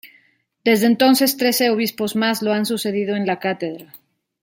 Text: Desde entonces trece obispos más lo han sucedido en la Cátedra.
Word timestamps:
Desde 0.65 0.87
entonces 0.87 1.37
trece 1.37 1.69
obispos 1.69 2.15
más 2.15 2.41
lo 2.41 2.53
han 2.53 2.65
sucedido 2.65 3.15
en 3.15 3.27
la 3.27 3.37
Cátedra. 3.37 3.93